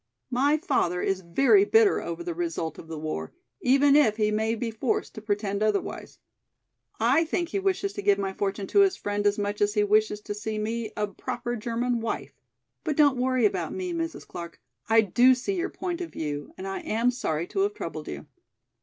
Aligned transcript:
My 0.31 0.57
father 0.57 0.99
is 1.03 1.21
very 1.21 1.63
bitter 1.63 2.01
over 2.01 2.23
the 2.23 2.33
result 2.33 2.79
of 2.79 2.87
the 2.87 2.97
war, 2.97 3.33
even 3.61 3.95
if 3.95 4.17
he 4.17 4.31
may 4.31 4.55
be 4.55 4.71
forced 4.71 5.13
to 5.13 5.21
pretend 5.21 5.61
otherwise. 5.61 6.17
I 6.99 7.23
think 7.23 7.49
he 7.49 7.59
wishes 7.59 7.93
to 7.93 8.01
give 8.01 8.17
my 8.17 8.33
fortune 8.33 8.65
to 8.65 8.79
his 8.79 8.97
friend 8.97 9.27
as 9.27 9.37
much 9.37 9.61
as 9.61 9.75
he 9.75 9.83
wishes 9.83 10.19
to 10.21 10.33
see 10.33 10.57
me 10.57 10.91
a 10.97 11.05
proper 11.05 11.55
German 11.55 11.99
wife. 11.99 12.33
But 12.83 12.97
don't 12.97 13.17
worry 13.21 13.45
about 13.45 13.73
me, 13.75 13.93
Mrs. 13.93 14.25
Clark, 14.27 14.59
I 14.89 15.01
do 15.01 15.35
see 15.35 15.53
your 15.57 15.69
point 15.69 16.01
of 16.01 16.11
view 16.13 16.51
and 16.57 16.65
am 16.65 17.11
sorry 17.11 17.45
to 17.49 17.59
have 17.59 17.75
troubled 17.75 18.07
you." 18.07 18.25